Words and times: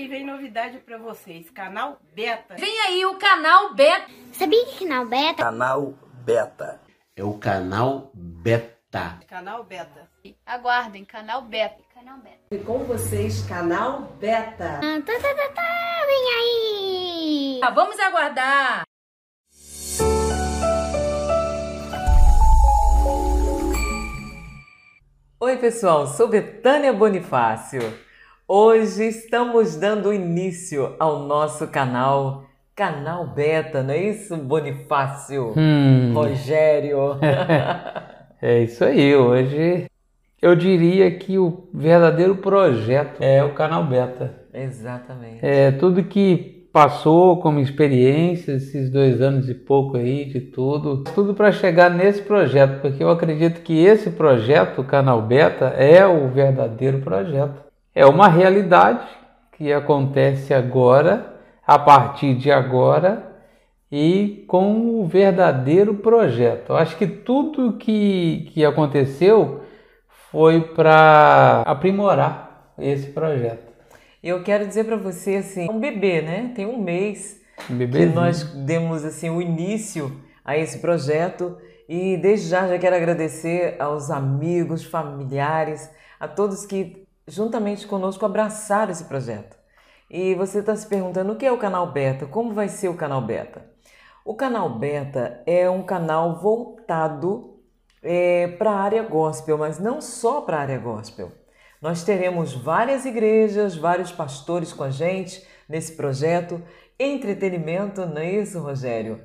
E 0.00 0.08
vem 0.08 0.24
novidade 0.24 0.78
para 0.78 0.96
vocês, 0.96 1.50
canal 1.50 2.00
Beta. 2.14 2.54
Vem 2.56 2.80
aí 2.86 3.04
o 3.04 3.18
canal 3.18 3.74
Beta. 3.74 4.10
Sabia 4.32 4.64
que 4.64 4.86
canal 4.86 5.04
Beta? 5.04 5.42
Canal 5.42 5.94
Beta. 6.24 6.80
É 7.14 7.22
o 7.22 7.34
canal 7.34 8.10
Beta. 8.14 9.18
Canal 9.28 9.62
Beta. 9.62 10.08
Aguardem, 10.46 11.04
canal 11.04 11.42
Beta. 11.42 11.84
Canal 11.94 12.16
Beta. 12.16 12.38
E 12.50 12.56
com 12.60 12.78
vocês, 12.78 13.42
canal 13.46 14.16
Beta. 14.18 14.80
Ah, 14.82 15.02
tá, 15.04 15.12
tá, 15.20 15.34
tá, 15.34 15.48
tá, 15.54 16.06
vem 16.06 16.34
aí. 16.38 17.60
Ah, 17.62 17.70
vamos 17.70 18.00
aguardar. 18.00 18.84
Oi, 25.38 25.58
pessoal, 25.58 26.06
sou 26.06 26.26
Betânia 26.26 26.90
Bonifácio. 26.90 27.80
Hoje 28.52 29.06
estamos 29.06 29.76
dando 29.76 30.12
início 30.12 30.96
ao 30.98 31.20
nosso 31.20 31.68
canal, 31.68 32.46
Canal 32.74 33.28
Beta, 33.28 33.80
não 33.80 33.94
é 33.94 34.08
isso, 34.08 34.36
Bonifácio? 34.36 35.54
Hum. 35.56 36.12
Rogério. 36.12 37.16
É 38.42 38.62
isso 38.62 38.82
aí, 38.82 39.14
hoje 39.14 39.84
eu 40.40 40.56
diria 40.56 41.10
que 41.10 41.38
o 41.38 41.68
verdadeiro 41.74 42.36
projeto 42.36 43.20
é 43.20 43.44
o 43.44 43.52
canal 43.52 43.84
Beta. 43.84 44.34
Exatamente. 44.52 45.38
É 45.42 45.70
tudo 45.70 46.02
que 46.02 46.68
passou 46.72 47.36
como 47.36 47.60
experiência, 47.60 48.52
esses 48.52 48.90
dois 48.90 49.20
anos 49.20 49.48
e 49.48 49.54
pouco 49.54 49.96
aí 49.96 50.24
de 50.24 50.40
tudo, 50.40 51.04
tudo 51.04 51.34
para 51.34 51.52
chegar 51.52 51.90
nesse 51.90 52.22
projeto, 52.22 52.80
porque 52.80 53.04
eu 53.04 53.10
acredito 53.10 53.60
que 53.60 53.78
esse 53.78 54.10
projeto, 54.10 54.80
o 54.80 54.84
canal 54.84 55.22
Beta, 55.22 55.66
é 55.66 56.04
o 56.04 56.28
verdadeiro 56.28 57.00
projeto. 57.00 57.69
É 57.94 58.06
uma 58.06 58.28
realidade 58.28 59.06
que 59.52 59.72
acontece 59.72 60.54
agora, 60.54 61.40
a 61.66 61.78
partir 61.78 62.34
de 62.34 62.50
agora, 62.50 63.30
e 63.90 64.44
com 64.46 65.00
o 65.00 65.06
verdadeiro 65.06 65.94
projeto. 65.96 66.70
Eu 66.70 66.76
acho 66.76 66.96
que 66.96 67.06
tudo 67.06 67.76
que, 67.76 68.48
que 68.52 68.64
aconteceu 68.64 69.62
foi 70.30 70.60
para 70.60 71.62
aprimorar 71.66 72.72
esse 72.78 73.08
projeto. 73.08 73.70
Eu 74.22 74.42
quero 74.44 74.66
dizer 74.66 74.84
para 74.84 74.96
você 74.96 75.36
assim, 75.36 75.68
um 75.68 75.80
bebê, 75.80 76.22
né? 76.22 76.52
Tem 76.54 76.66
um 76.66 76.80
mês 76.80 77.40
que 77.66 78.06
nós 78.06 78.44
demos 78.44 79.04
assim 79.04 79.30
o 79.30 79.42
início 79.42 80.20
a 80.44 80.56
esse 80.56 80.78
projeto 80.78 81.56
e 81.88 82.16
desde 82.16 82.48
já 82.48 82.68
já 82.68 82.78
quero 82.78 82.94
agradecer 82.94 83.76
aos 83.80 84.10
amigos, 84.10 84.84
familiares, 84.84 85.90
a 86.20 86.28
todos 86.28 86.64
que 86.64 87.04
juntamente 87.30 87.86
conosco 87.86 88.26
abraçaram 88.26 88.92
esse 88.92 89.04
projeto. 89.04 89.56
E 90.10 90.34
você 90.34 90.58
está 90.58 90.74
se 90.74 90.86
perguntando 90.86 91.32
o 91.32 91.36
que 91.36 91.46
é 91.46 91.52
o 91.52 91.58
canal 91.58 91.92
Beta? 91.92 92.26
Como 92.26 92.52
vai 92.52 92.68
ser 92.68 92.88
o 92.88 92.96
canal 92.96 93.22
Beta? 93.22 93.64
O 94.24 94.34
canal 94.34 94.68
Beta 94.68 95.40
é 95.46 95.70
um 95.70 95.82
canal 95.82 96.40
voltado 96.40 97.56
para 98.58 98.70
a 98.70 98.80
área 98.80 99.02
gospel, 99.02 99.56
mas 99.56 99.78
não 99.78 100.00
só 100.00 100.40
para 100.40 100.56
a 100.56 100.60
área 100.60 100.78
gospel. 100.78 101.30
Nós 101.80 102.04
teremos 102.04 102.52
várias 102.52 103.06
igrejas, 103.06 103.76
vários 103.76 104.12
pastores 104.12 104.72
com 104.72 104.82
a 104.82 104.90
gente 104.90 105.46
nesse 105.68 105.96
projeto. 105.96 106.60
Entretenimento, 106.98 108.04
não 108.04 108.18
é 108.18 108.32
isso, 108.32 108.60
Rogério? 108.60 109.20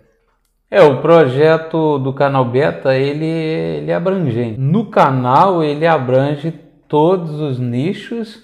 É, 0.70 0.82
o 0.82 1.02
projeto 1.02 2.00
do 2.00 2.14
canal 2.14 2.46
Beta, 2.46 2.96
ele, 2.96 3.26
ele 3.26 3.92
é 3.92 3.96
abrangente. 3.96 4.60
No 4.60 4.90
canal, 4.90 5.64
ele 5.64 5.86
abrange 5.86 6.52
todos 6.88 7.40
os 7.40 7.60
nichos, 7.60 8.44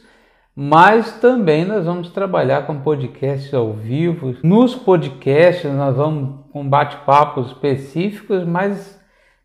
mas 0.56 1.20
também 1.20 1.66
nós 1.66 1.86
vamos 1.86 2.10
trabalhar 2.10 2.66
com 2.66 2.80
podcasts 2.82 3.54
ao 3.54 3.74
vivo. 3.74 4.36
Nos 4.44 4.76
podcasts, 4.76 5.72
nós 5.72 5.96
vamos 5.96 6.42
com 6.52 6.68
bate-papos 6.68 7.48
específicos, 7.48 8.44
mas 8.44 9.00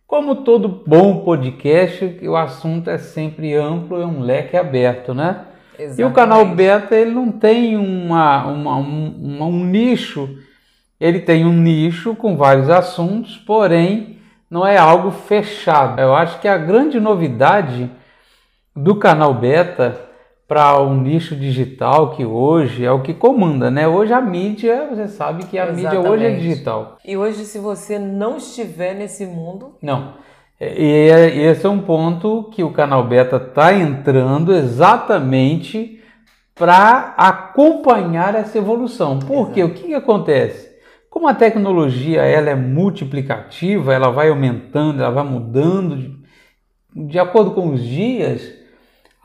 como 0.06 0.36
todo 0.36 0.82
bom 0.86 1.24
podcast, 1.24 2.18
o 2.22 2.36
assunto 2.36 2.90
é 2.90 2.98
sempre 2.98 3.54
amplo, 3.54 4.00
é 4.00 4.06
um 4.06 4.20
leque 4.20 4.56
aberto, 4.56 5.12
né? 5.14 5.42
E 5.78 6.02
o 6.04 6.10
canal 6.12 6.40
Exatamente. 6.40 6.56
Beta 6.56 6.94
ele 6.96 7.10
não 7.10 7.30
tem 7.30 7.76
uma, 7.76 8.46
uma- 8.46 8.76
um, 8.76 9.42
um 9.42 9.64
nicho, 9.64 10.28
ele 10.98 11.20
tem 11.20 11.44
um 11.44 11.52
nicho 11.52 12.14
com 12.14 12.36
vários 12.36 12.70
assuntos, 12.70 13.36
porém 13.36 14.18
não 14.50 14.66
é 14.66 14.78
algo 14.78 15.10
fechado. 15.10 16.00
Eu 16.00 16.14
acho 16.14 16.40
que 16.40 16.48
a 16.48 16.56
grande 16.56 16.98
novidade 16.98 17.90
do 18.76 18.96
canal 18.96 19.32
Beta 19.34 19.98
para 20.46 20.78
o 20.80 20.94
nicho 20.94 21.34
digital 21.34 22.10
que 22.10 22.24
hoje 22.24 22.84
é 22.84 22.92
o 22.92 23.02
que 23.02 23.12
comanda, 23.14 23.70
né? 23.70 23.88
Hoje 23.88 24.12
a 24.12 24.20
mídia, 24.20 24.86
você 24.88 25.08
sabe 25.08 25.44
que 25.46 25.58
a 25.58 25.66
mídia 25.72 25.98
hoje 26.00 26.24
é 26.24 26.28
Exatamente. 26.28 26.40
digital. 26.40 26.98
E 27.04 27.16
hoje, 27.16 27.44
se 27.44 27.58
você 27.58 27.98
não 27.98 28.36
estiver 28.36 28.94
nesse 28.94 29.26
mundo, 29.26 29.74
Não. 29.82 30.14
E 30.58 31.10
é- 31.12 31.36
esse 31.50 31.66
é 31.66 31.68
um 31.68 31.80
ponto 31.80 32.44
que 32.52 32.62
o 32.62 32.72
canal 32.72 33.04
Beta 33.06 33.36
está 33.36 33.74
entrando 33.74 34.54
exatamente 34.54 36.00
para 36.54 37.14
acompanhar 37.18 38.34
essa 38.34 38.56
evolução. 38.56 39.18
Porque 39.18 39.62
o 39.62 39.74
que, 39.74 39.88
que 39.88 39.94
acontece? 39.94 40.74
Como 41.10 41.28
a 41.28 41.34
tecnologia 41.34 42.22
ela 42.22 42.48
é 42.48 42.54
multiplicativa, 42.54 43.92
ela 43.92 44.10
vai 44.10 44.30
aumentando, 44.30 45.02
ela 45.02 45.10
vai 45.10 45.24
mudando 45.24 45.96
de, 45.96 46.16
de 47.08 47.18
acordo 47.18 47.50
com 47.50 47.74
os 47.74 47.82
dias, 47.82 48.54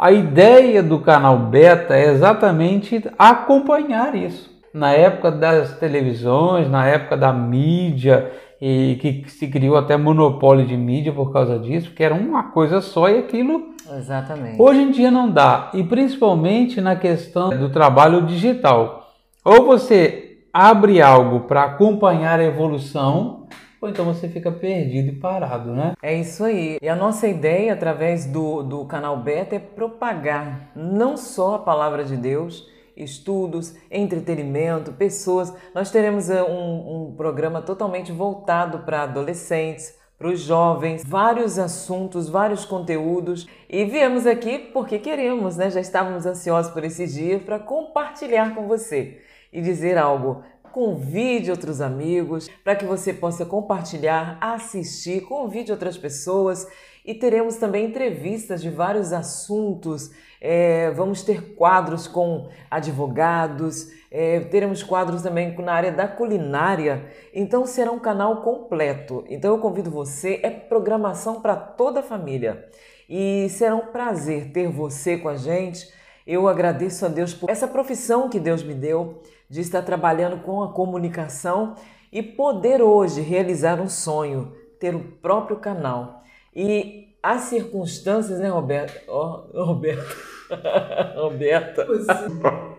a 0.01 0.12
ideia 0.12 0.81
do 0.81 1.00
canal 1.00 1.38
Beta 1.38 1.95
é 1.95 2.09
exatamente 2.09 3.07
acompanhar 3.19 4.16
isso. 4.16 4.50
Na 4.73 4.91
época 4.91 5.29
das 5.29 5.78
televisões, 5.78 6.67
na 6.67 6.88
época 6.88 7.16
da 7.16 7.31
mídia, 7.31 8.31
e 8.59 8.97
que 9.00 9.29
se 9.29 9.47
criou 9.47 9.78
até 9.78 9.95
monopólio 9.95 10.66
de 10.66 10.75
mídia 10.75 11.13
por 11.13 11.31
causa 11.31 11.59
disso, 11.59 11.89
porque 11.89 12.03
era 12.03 12.16
uma 12.16 12.45
coisa 12.45 12.81
só 12.81 13.09
e 13.09 13.19
aquilo 13.19 13.75
exatamente. 13.95 14.59
hoje 14.59 14.81
em 14.81 14.89
dia 14.89 15.12
não 15.12 15.29
dá. 15.29 15.69
E 15.72 15.84
principalmente 15.84 16.81
na 16.81 16.95
questão 16.95 17.50
do 17.50 17.69
trabalho 17.69 18.23
digital. 18.23 19.12
Ou 19.45 19.66
você 19.66 20.39
abre 20.51 21.00
algo 21.00 21.41
para 21.41 21.63
acompanhar 21.63 22.39
a 22.39 22.44
evolução, 22.44 23.47
ou 23.81 23.90
então 23.90 24.06
você 24.06 24.30
fica 24.30 24.52
perdido 24.52 25.09
e 25.09 25.16
parado, 25.16 25.74
né? 25.74 25.94
É 26.03 26.14
isso 26.14 26.44
aí. 26.44 26.78
E 26.80 26.88
a 26.88 26.96
nossa 26.96 27.28
ideia, 27.28 27.74
através 27.74 28.28
do, 28.28 28.62
do 28.62 28.86
canal 28.86 29.18
Beta, 29.18 29.56
é 29.56 29.59
propagar 29.59 30.72
não 30.75 31.18
só 31.18 31.56
a 31.56 31.59
palavra 31.59 32.03
de 32.06 32.16
Deus, 32.16 32.69
estudos, 32.96 33.75
entretenimento, 33.90 34.94
pessoas. 34.94 35.52
Nós 35.74 35.90
teremos 35.90 36.30
eh, 36.30 36.44
um, 36.44 37.08
um 37.08 37.16
programa 37.16 37.59
totalmente 37.59 38.12
voltado 38.12 38.80
para 38.80 39.02
adolescentes, 39.02 40.00
para 40.16 40.30
os 40.30 40.42
jovens, 40.42 41.03
vários 41.03 41.58
assuntos, 41.58 42.30
vários 42.30 42.63
conteúdos. 42.63 43.48
E 43.68 43.84
viemos 43.86 44.28
aqui 44.28 44.59
porque 44.59 45.00
queremos, 45.00 45.58
né? 45.58 45.72
Já 45.72 45.81
estávamos 45.81 46.28
ansiosos 46.28 46.72
por 46.72 46.84
esses 46.84 47.16
dias 47.16 47.42
para 47.42 47.58
compartilhar 47.58 48.53
com 48.53 48.68
você 48.68 49.19
e 49.52 49.59
dizer 49.59 49.98
algo. 49.98 50.44
Convide 50.71 51.51
outros 51.51 51.81
amigos 51.81 52.49
para 52.63 52.75
que 52.75 52.85
você 52.85 53.13
possa 53.13 53.45
compartilhar, 53.45 54.37
assistir, 54.39 55.21
convide 55.21 55.71
outras 55.71 55.97
pessoas 55.97 56.67
e 57.05 57.13
teremos 57.13 57.55
também 57.55 57.85
entrevistas 57.85 58.61
de 58.61 58.69
vários 58.69 59.11
assuntos. 59.11 60.11
É, 60.39 60.89
vamos 60.91 61.23
ter 61.23 61.55
quadros 61.55 62.07
com 62.07 62.49
advogados, 62.69 63.91
é, 64.09 64.39
teremos 64.39 64.81
quadros 64.81 65.21
também 65.21 65.55
na 65.57 65.73
área 65.73 65.91
da 65.91 66.07
culinária. 66.07 67.05
Então 67.33 67.65
será 67.65 67.91
um 67.91 67.99
canal 67.99 68.41
completo. 68.41 69.25
Então 69.29 69.51
eu 69.51 69.59
convido 69.59 69.91
você, 69.91 70.39
é 70.41 70.49
programação 70.49 71.41
para 71.41 71.55
toda 71.55 71.99
a 71.99 72.03
família. 72.03 72.65
E 73.09 73.49
será 73.49 73.75
um 73.75 73.88
prazer 73.88 74.51
ter 74.51 74.69
você 74.69 75.17
com 75.17 75.27
a 75.27 75.35
gente. 75.35 75.91
Eu 76.25 76.47
agradeço 76.47 77.05
a 77.05 77.09
Deus 77.09 77.33
por 77.33 77.49
essa 77.49 77.67
profissão 77.67 78.29
que 78.29 78.39
Deus 78.39 78.63
me 78.63 78.73
deu 78.73 79.21
de 79.51 79.59
estar 79.59 79.81
trabalhando 79.81 80.42
com 80.44 80.63
a 80.63 80.71
comunicação 80.71 81.75
e 82.09 82.24
poder 82.24 82.81
hoje 82.81 83.19
realizar 83.19 83.81
um 83.81 83.89
sonho, 83.89 84.53
ter 84.80 84.95
o 84.95 85.03
próprio 85.21 85.57
canal. 85.57 86.24
E 86.56 87.09
as 87.21 87.42
circunstâncias, 87.42 88.39
né, 88.39 88.48
Roberto? 88.48 88.98
Ó, 89.09 89.44
Roberto. 89.53 90.15
Roberta. 91.19 91.86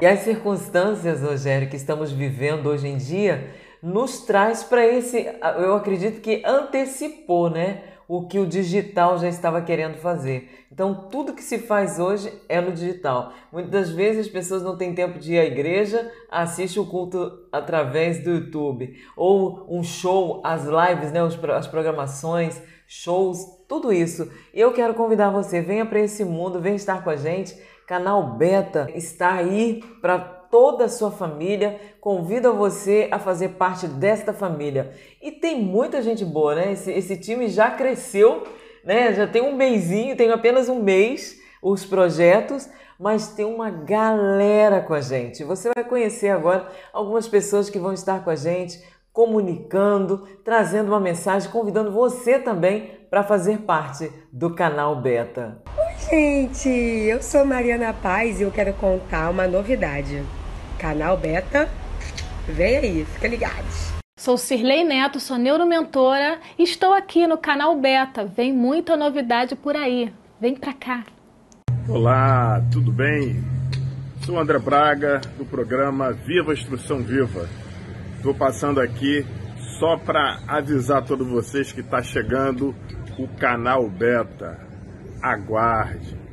E 0.00 0.06
as 0.06 0.20
circunstâncias, 0.20 1.22
Rogério, 1.22 1.68
que 1.68 1.76
estamos 1.76 2.10
vivendo 2.10 2.66
hoje 2.66 2.88
em 2.88 2.96
dia, 2.96 3.54
nos 3.82 4.22
traz 4.22 4.64
para 4.64 4.84
esse, 4.84 5.30
eu 5.58 5.74
acredito 5.76 6.20
que 6.20 6.42
antecipou, 6.44 7.48
né? 7.48 7.93
O 8.06 8.26
que 8.26 8.38
o 8.38 8.46
digital 8.46 9.18
já 9.18 9.28
estava 9.28 9.62
querendo 9.62 9.96
fazer. 9.96 10.66
Então, 10.70 11.08
tudo 11.10 11.32
que 11.32 11.42
se 11.42 11.58
faz 11.58 11.98
hoje 11.98 12.32
é 12.48 12.60
no 12.60 12.72
digital. 12.72 13.32
Muitas 13.52 13.90
vezes 13.90 14.26
as 14.26 14.32
pessoas 14.32 14.62
não 14.62 14.76
têm 14.76 14.94
tempo 14.94 15.18
de 15.18 15.34
ir 15.34 15.38
à 15.38 15.44
igreja, 15.44 16.10
assiste 16.30 16.78
o 16.80 16.86
culto 16.86 17.46
através 17.52 18.22
do 18.22 18.30
YouTube. 18.30 18.94
Ou 19.16 19.66
um 19.68 19.82
show, 19.82 20.40
as 20.44 20.64
lives, 20.64 21.12
né? 21.12 21.20
As 21.56 21.66
programações, 21.66 22.60
shows, 22.86 23.38
tudo 23.68 23.92
isso. 23.92 24.30
Eu 24.52 24.72
quero 24.72 24.94
convidar 24.94 25.30
você, 25.30 25.60
venha 25.60 25.86
para 25.86 26.00
esse 26.00 26.24
mundo, 26.24 26.60
venha 26.60 26.76
estar 26.76 27.02
com 27.02 27.10
a 27.10 27.16
gente, 27.16 27.56
Canal 27.86 28.36
Beta 28.36 28.88
está 28.94 29.34
aí 29.34 29.82
para 30.00 30.18
toda 30.54 30.84
a 30.84 30.88
sua 30.88 31.10
família. 31.10 31.80
Convido 32.00 32.54
você 32.54 33.08
a 33.10 33.18
fazer 33.18 33.48
parte 33.54 33.88
desta 33.88 34.32
família. 34.32 34.92
E 35.20 35.32
tem 35.32 35.60
muita 35.60 36.00
gente 36.00 36.24
boa, 36.24 36.54
né? 36.54 36.70
Esse, 36.70 36.92
esse 36.92 37.16
time 37.16 37.48
já 37.48 37.72
cresceu, 37.72 38.44
né? 38.84 39.12
Já 39.12 39.26
tem 39.26 39.42
um 39.42 39.56
mêsinho, 39.56 40.16
tem 40.16 40.30
apenas 40.30 40.68
um 40.68 40.80
mês 40.80 41.40
os 41.60 41.84
projetos, 41.84 42.70
mas 43.00 43.30
tem 43.30 43.44
uma 43.44 43.68
galera 43.68 44.80
com 44.80 44.94
a 44.94 45.00
gente. 45.00 45.42
Você 45.42 45.72
vai 45.74 45.82
conhecer 45.82 46.28
agora 46.28 46.68
algumas 46.92 47.26
pessoas 47.26 47.68
que 47.68 47.80
vão 47.80 47.92
estar 47.92 48.22
com 48.22 48.30
a 48.30 48.36
gente, 48.36 48.80
comunicando, 49.12 50.24
trazendo 50.44 50.86
uma 50.86 51.00
mensagem, 51.00 51.50
convidando 51.50 51.90
você 51.90 52.38
também 52.38 52.90
para 53.10 53.24
fazer 53.24 53.58
parte 53.62 54.08
do 54.32 54.54
canal 54.54 54.94
Beta. 55.02 55.60
Oi, 55.76 55.94
gente, 56.08 56.68
eu 56.68 57.20
sou 57.20 57.44
Mariana 57.44 57.92
Paz 57.92 58.38
e 58.38 58.44
eu 58.44 58.52
quero 58.52 58.72
contar 58.74 59.30
uma 59.30 59.48
novidade. 59.48 60.22
Canal 60.78 61.16
Beta, 61.16 61.68
vem 62.48 62.76
aí, 62.76 63.04
fica 63.04 63.28
ligados. 63.28 63.92
Sou 64.18 64.36
Cirlei 64.38 64.84
Neto, 64.84 65.20
sou 65.20 65.36
neuromentora 65.36 66.38
e 66.58 66.62
estou 66.62 66.92
aqui 66.92 67.26
no 67.26 67.36
canal 67.36 67.78
Beta. 67.78 68.24
Vem 68.24 68.52
muita 68.52 68.96
novidade 68.96 69.54
por 69.54 69.76
aí. 69.76 70.12
Vem 70.40 70.54
pra 70.54 70.72
cá. 70.72 71.04
Olá, 71.88 72.62
tudo 72.72 72.90
bem? 72.90 73.44
Sou 74.24 74.38
André 74.38 74.58
Braga, 74.58 75.20
do 75.36 75.44
programa 75.44 76.12
Viva 76.12 76.54
Instrução 76.54 77.02
Viva. 77.02 77.48
Estou 78.16 78.34
passando 78.34 78.80
aqui 78.80 79.26
só 79.78 79.98
para 79.98 80.38
avisar 80.48 81.04
todos 81.04 81.28
vocês 81.28 81.72
que 81.72 81.80
está 81.80 82.02
chegando 82.02 82.74
o 83.18 83.28
canal 83.28 83.88
Beta. 83.88 84.58
Aguarde. 85.22 86.23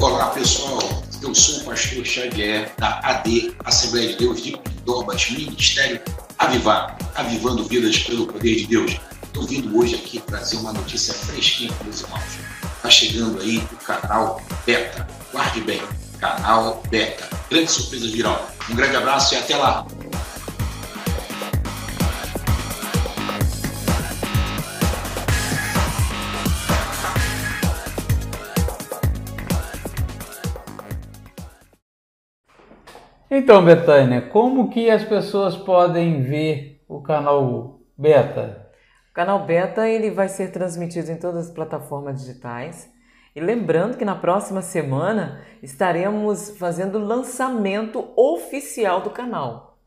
Olá 0.00 0.26
pessoal, 0.30 0.78
eu 1.20 1.34
sou 1.34 1.56
o 1.56 1.64
pastor 1.64 2.06
Xavier 2.06 2.72
da 2.78 3.00
AD, 3.00 3.52
Assembleia 3.64 4.10
de 4.10 4.18
Deus 4.18 4.40
de 4.40 4.56
Pindobas, 4.56 5.28
Ministério 5.28 6.00
Avivar, 6.38 6.96
avivando 7.16 7.64
vidas 7.64 7.98
pelo 7.98 8.28
poder 8.28 8.54
de 8.54 8.66
Deus. 8.68 8.96
Estou 9.24 9.42
vindo 9.44 9.76
hoje 9.76 9.96
aqui 9.96 10.20
trazer 10.20 10.56
uma 10.58 10.72
notícia 10.72 11.12
fresquinha 11.12 11.72
para 11.72 11.88
os 11.88 12.00
irmãos. 12.02 12.22
Está 12.76 12.88
chegando 12.88 13.40
aí 13.40 13.58
o 13.58 13.76
canal 13.78 14.40
Beta. 14.64 15.04
Guarde 15.32 15.62
bem, 15.62 15.82
canal 16.20 16.80
Beta. 16.88 17.28
Grandes 17.50 17.72
surpresas 17.72 18.12
virão. 18.12 18.38
Um 18.70 18.76
grande 18.76 18.94
abraço 18.94 19.34
e 19.34 19.38
até 19.38 19.56
lá. 19.56 19.84
Então, 33.30 33.62
Betânia, 33.62 34.22
como 34.22 34.70
que 34.70 34.88
as 34.88 35.04
pessoas 35.04 35.54
podem 35.54 36.22
ver 36.22 36.80
o 36.88 37.02
canal 37.02 37.78
Beta? 37.96 38.70
O 39.10 39.14
canal 39.14 39.44
Beta 39.44 39.86
ele 39.86 40.10
vai 40.10 40.28
ser 40.28 40.50
transmitido 40.50 41.10
em 41.10 41.16
todas 41.16 41.48
as 41.48 41.54
plataformas 41.54 42.20
digitais. 42.20 42.90
E 43.36 43.40
lembrando 43.40 43.98
que 43.98 44.04
na 44.04 44.14
próxima 44.14 44.62
semana 44.62 45.42
estaremos 45.62 46.56
fazendo 46.56 46.98
o 46.98 47.04
lançamento 47.04 48.08
oficial 48.16 49.02
do 49.02 49.10
canal. 49.10 49.78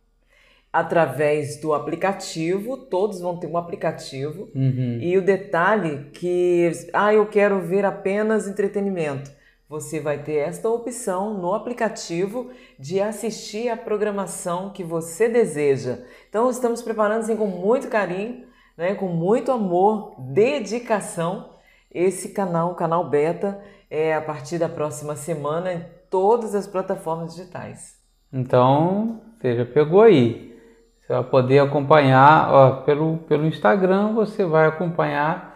Através 0.72 1.60
do 1.60 1.74
aplicativo, 1.74 2.78
todos 2.78 3.20
vão 3.20 3.38
ter 3.38 3.48
um 3.48 3.58
aplicativo. 3.58 4.50
Uhum. 4.54 5.00
E 5.02 5.18
o 5.18 5.22
detalhe 5.22 6.12
que, 6.14 6.72
ah, 6.94 7.12
eu 7.12 7.26
quero 7.26 7.60
ver 7.60 7.86
apenas 7.86 8.48
entretenimento. 8.48 9.32
Você 9.72 10.02
vai 10.02 10.18
ter 10.18 10.34
esta 10.34 10.70
opção 10.70 11.34
no 11.34 11.54
aplicativo 11.54 12.50
de 12.78 13.00
assistir 13.00 13.70
a 13.70 13.78
programação 13.78 14.70
que 14.72 14.84
você 14.84 15.30
deseja. 15.30 16.00
Então 16.28 16.50
estamos 16.50 16.82
preparando 16.82 17.22
assim, 17.22 17.38
com 17.38 17.48
muito 17.48 17.88
carinho, 17.88 18.44
né, 18.76 18.96
com 18.96 19.08
muito 19.08 19.50
amor, 19.50 20.14
dedicação, 20.20 21.52
esse 21.90 22.34
canal, 22.34 22.74
o 22.74 22.76
canal 22.76 23.10
Beta, 23.10 23.62
é 23.90 24.14
a 24.14 24.20
partir 24.20 24.58
da 24.58 24.68
próxima 24.68 25.16
semana 25.16 25.72
em 25.72 25.86
todas 26.10 26.54
as 26.54 26.68
plataformas 26.68 27.34
digitais. 27.34 27.98
Então, 28.34 29.22
você 29.40 29.56
já 29.56 29.66
pegou 29.66 30.02
aí. 30.02 30.54
Você 31.00 31.14
vai 31.14 31.24
poder 31.24 31.60
acompanhar 31.60 32.54
ó, 32.54 32.72
pelo, 32.82 33.20
pelo 33.20 33.46
Instagram, 33.46 34.16
você 34.16 34.44
vai 34.44 34.68
acompanhar 34.68 35.51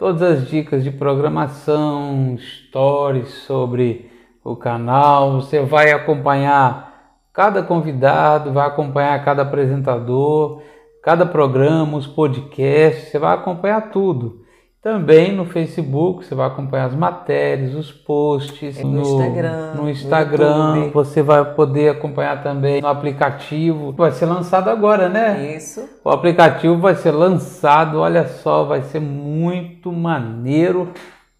todas 0.00 0.22
as 0.22 0.48
dicas 0.48 0.82
de 0.82 0.90
programação, 0.90 2.34
stories 2.38 3.28
sobre 3.44 4.10
o 4.42 4.56
canal. 4.56 5.42
Você 5.42 5.60
vai 5.60 5.92
acompanhar 5.92 7.18
cada 7.34 7.62
convidado, 7.62 8.50
vai 8.50 8.66
acompanhar 8.66 9.22
cada 9.22 9.42
apresentador, 9.42 10.62
cada 11.02 11.26
programa, 11.26 11.98
os 11.98 12.06
podcasts, 12.06 13.10
você 13.10 13.18
vai 13.18 13.34
acompanhar 13.34 13.90
tudo. 13.90 14.39
Também 14.82 15.30
no 15.36 15.44
Facebook, 15.44 16.24
você 16.24 16.34
vai 16.34 16.46
acompanhar 16.46 16.86
as 16.86 16.94
matérias, 16.94 17.74
os 17.74 17.92
posts. 17.92 18.82
No 18.82 19.02
Instagram, 19.02 19.74
No 19.74 19.82
no 19.82 19.90
Instagram, 19.90 20.76
YouTube. 20.76 20.92
você 20.94 21.22
vai 21.22 21.44
poder 21.54 21.90
acompanhar 21.90 22.42
também 22.42 22.80
no 22.80 22.88
aplicativo. 22.88 23.92
Vai 23.92 24.10
ser 24.12 24.24
lançado 24.24 24.70
agora, 24.70 25.06
né? 25.10 25.54
Isso. 25.54 25.86
O 26.02 26.08
aplicativo 26.08 26.78
vai 26.78 26.94
ser 26.94 27.10
lançado, 27.10 27.98
olha 27.98 28.26
só, 28.26 28.64
vai 28.64 28.80
ser 28.80 29.00
muito 29.00 29.92
maneiro. 29.92 30.88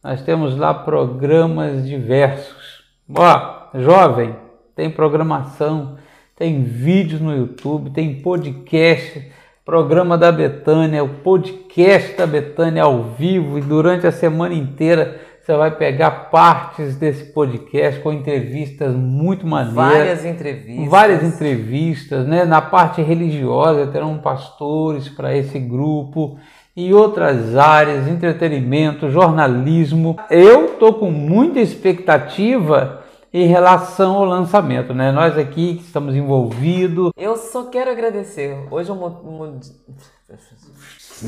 Nós 0.05 0.21
temos 0.23 0.55
lá 0.59 0.75
programas 0.75 1.87
diversos. 1.89 2.85
Ó, 3.17 3.69
jovem, 3.75 4.37
tem 4.77 4.91
programação, 4.91 5.97
tem 6.37 6.63
vídeos 6.63 7.23
no 7.23 7.35
YouTube, 7.35 7.89
tem 7.91 8.21
podcast, 8.21 9.31
programa 9.71 10.19
da 10.19 10.33
Betânia, 10.33 11.05
o 11.05 11.09
podcast 11.09 12.17
da 12.17 12.27
Betânia 12.27 12.83
ao 12.83 13.05
vivo 13.05 13.57
e 13.57 13.61
durante 13.61 14.05
a 14.05 14.11
semana 14.11 14.53
inteira 14.53 15.21
você 15.41 15.55
vai 15.55 15.71
pegar 15.71 16.11
partes 16.29 16.97
desse 16.97 17.27
podcast 17.33 18.01
com 18.01 18.13
entrevistas 18.13 18.93
muito 18.93 19.47
maneiras. 19.47 19.75
Várias 19.75 20.25
entrevistas. 20.25 20.89
Várias 20.89 21.23
entrevistas, 21.23 22.27
né? 22.27 22.45
Na 22.45 22.61
parte 22.61 23.01
religiosa 23.01 23.87
terão 23.87 24.19
pastores 24.19 25.09
para 25.09 25.37
esse 25.37 25.61
grupo 25.61 26.37
e 26.77 26.93
outras 26.93 27.57
áreas, 27.57 28.09
entretenimento, 28.09 29.09
jornalismo. 29.09 30.17
Eu 30.29 30.71
tô 30.81 30.95
com 30.95 31.13
muita 31.13 31.61
expectativa 31.61 33.00
em 33.33 33.47
relação 33.47 34.17
ao 34.17 34.25
lançamento, 34.25 34.93
né? 34.93 35.13
Nós 35.13 35.39
aqui 35.39 35.77
que 35.77 35.85
estamos 35.85 36.15
envolvidos, 36.15 37.13
Eu 37.17 37.37
só 37.37 37.65
quero 37.67 37.91
agradecer. 37.91 38.67
Hoje 38.71 38.91
um 38.91 38.97
mo- 38.97 39.61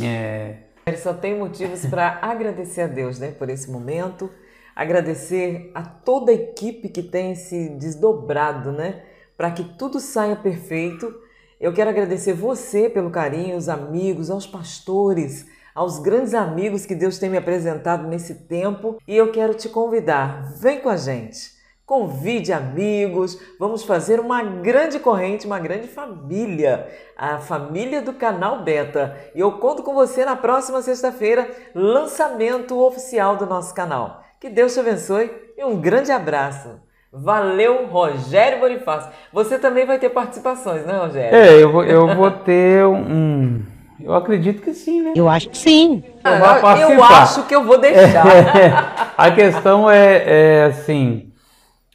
é, 0.02 0.56
só 0.96 1.14
tem 1.14 1.38
motivos 1.38 1.86
para 1.86 2.18
agradecer 2.22 2.82
a 2.82 2.86
Deus, 2.86 3.18
né, 3.18 3.30
por 3.30 3.48
esse 3.48 3.70
momento, 3.70 4.30
agradecer 4.74 5.70
a 5.74 5.82
toda 5.82 6.32
a 6.32 6.34
equipe 6.34 6.88
que 6.88 7.02
tem 7.02 7.34
se 7.34 7.68
desdobrado, 7.70 8.72
né, 8.72 9.02
para 9.36 9.50
que 9.50 9.62
tudo 9.62 10.00
saia 10.00 10.34
perfeito. 10.34 11.14
Eu 11.60 11.72
quero 11.72 11.90
agradecer 11.90 12.32
você 12.32 12.88
pelo 12.88 13.10
carinho, 13.10 13.56
os 13.56 13.68
amigos, 13.68 14.30
aos 14.30 14.46
pastores, 14.46 15.46
aos 15.74 16.00
grandes 16.00 16.34
amigos 16.34 16.84
que 16.84 16.94
Deus 16.94 17.18
tem 17.18 17.30
me 17.30 17.36
apresentado 17.36 18.08
nesse 18.08 18.34
tempo, 18.46 18.98
e 19.06 19.16
eu 19.16 19.30
quero 19.30 19.54
te 19.54 19.68
convidar, 19.68 20.52
vem 20.56 20.80
com 20.80 20.88
a 20.88 20.96
gente. 20.96 21.51
Convide 21.84 22.52
amigos, 22.52 23.38
vamos 23.58 23.82
fazer 23.82 24.20
uma 24.20 24.42
grande 24.42 24.98
corrente, 24.98 25.46
uma 25.46 25.58
grande 25.58 25.88
família, 25.88 26.88
a 27.16 27.38
família 27.38 28.00
do 28.00 28.12
canal 28.12 28.62
Beta. 28.62 29.16
E 29.34 29.40
eu 29.40 29.52
conto 29.52 29.82
com 29.82 29.92
você 29.92 30.24
na 30.24 30.36
próxima 30.36 30.80
sexta-feira, 30.80 31.50
lançamento 31.74 32.80
oficial 32.80 33.36
do 33.36 33.46
nosso 33.46 33.74
canal. 33.74 34.22
Que 34.40 34.48
Deus 34.48 34.74
te 34.74 34.80
abençoe 34.80 35.30
e 35.58 35.64
um 35.64 35.80
grande 35.80 36.12
abraço. 36.12 36.80
Valeu, 37.12 37.86
Rogério 37.86 38.60
Bonifácio. 38.60 39.10
Você 39.32 39.58
também 39.58 39.84
vai 39.84 39.98
ter 39.98 40.08
participações, 40.10 40.86
né, 40.86 40.96
Rogério? 40.96 41.36
é, 41.36 41.62
eu 41.62 41.70
vou, 41.70 41.84
eu 41.84 42.14
vou 42.14 42.30
ter 42.30 42.86
um, 42.86 43.62
eu 44.04 44.14
acredito 44.14 44.62
que 44.62 44.74
sim, 44.74 45.02
né? 45.02 45.12
Eu 45.14 45.28
acho 45.28 45.48
que 45.48 45.56
sim. 45.56 46.02
Eu 46.24 46.38
vou 46.38 46.48
Ah, 46.48 46.78
eu 46.78 47.04
acho 47.04 47.42
que 47.44 47.54
eu 47.54 47.64
vou 47.64 47.78
deixar. 47.78 48.24
a 49.16 49.30
questão 49.30 49.90
é, 49.90 50.22
é 50.26 50.64
assim, 50.64 51.31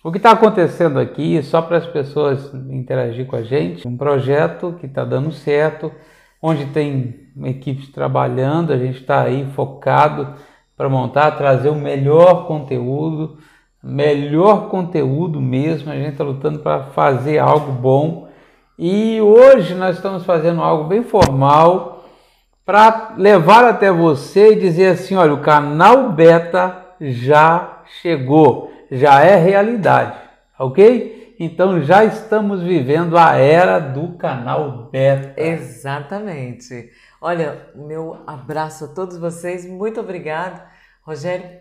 o 0.04 0.12
que 0.12 0.18
está 0.18 0.32
acontecendo 0.32 1.00
aqui, 1.00 1.42
só 1.42 1.62
para 1.62 1.78
as 1.78 1.86
pessoas 1.86 2.54
interagir 2.70 3.26
com 3.26 3.36
a 3.36 3.44
gente, 3.44 3.88
um 3.88 3.98
projeto 3.98 4.76
que 4.80 4.86
está 4.86 5.04
dando 5.04 5.32
certo, 5.32 5.92
onde 6.42 6.66
tem 6.68 7.28
equipes 7.44 7.90
trabalhando, 7.90 8.72
a 8.72 8.78
gente 8.78 9.02
está 9.02 9.24
aí 9.24 9.46
focado 9.56 10.36
para 10.76 10.88
montar, 10.88 11.32
trazer 11.32 11.70
o 11.70 11.76
melhor 11.76 12.46
conteúdo, 12.48 13.40
melhor 13.84 14.70
conteúdo 14.70 15.42
mesmo, 15.42 15.92
a 15.92 15.96
gente 15.96 16.12
está 16.12 16.24
lutando 16.24 16.60
para 16.60 16.84
fazer 16.84 17.40
algo 17.40 17.72
bom. 17.72 18.28
E 18.78 19.20
hoje 19.20 19.74
nós 19.74 19.96
estamos 19.96 20.24
fazendo 20.24 20.62
algo 20.62 20.84
bem 20.84 21.04
formal 21.04 22.06
para 22.64 23.16
levar 23.18 23.66
até 23.66 23.92
você 23.92 24.54
e 24.54 24.60
dizer 24.60 24.90
assim: 24.90 25.16
olha, 25.16 25.34
o 25.34 25.42
canal 25.42 26.12
Beta 26.12 26.86
já 27.00 27.82
chegou, 28.02 28.72
já 28.92 29.22
é 29.22 29.36
realidade, 29.36 30.18
ok? 30.58 31.36
Então 31.40 31.82
já 31.82 32.04
estamos 32.04 32.64
vivendo 32.64 33.18
a 33.18 33.36
era 33.36 33.80
do 33.80 34.18
canal 34.18 34.90
Beta. 34.92 35.40
Exatamente. 35.40 36.90
Olha, 37.22 37.70
meu 37.76 38.24
abraço 38.26 38.86
a 38.86 38.88
todos 38.88 39.18
vocês, 39.18 39.66
muito 39.66 40.00
obrigado. 40.00 40.68
Rogério, 41.04 41.60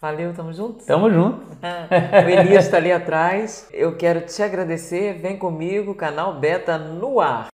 valeu, 0.00 0.34
tamo 0.34 0.52
juntos? 0.52 0.84
Tamo 0.84 1.10
junto. 1.10 1.40
o 2.26 2.28
Elias 2.28 2.66
está 2.66 2.76
ali 2.76 2.92
atrás. 2.92 3.68
Eu 3.72 3.96
quero 3.96 4.20
te 4.20 4.42
agradecer, 4.42 5.14
vem 5.14 5.38
comigo, 5.38 5.94
canal 5.94 6.38
Beta 6.38 6.76
no 6.76 7.20
ar. 7.20 7.48